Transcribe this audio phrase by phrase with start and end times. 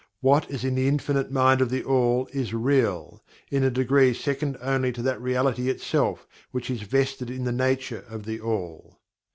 [0.21, 4.57] What is IN THE INFINITE MIND OF THE ALL is REAL in a degree second
[4.59, 8.97] only to that Reality itself which is vested in the nature of THE ALL.